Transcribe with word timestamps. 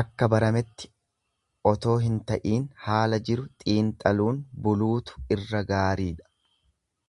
Akka 0.00 0.26
barametti 0.34 0.90
otoo 1.70 1.94
hin 2.06 2.18
ta'iin 2.30 2.66
haala 2.88 3.20
jiru 3.28 3.46
xiinxaluun 3.62 4.42
buluutu 4.66 5.16
irra 5.38 5.64
gaariidha. 5.72 6.30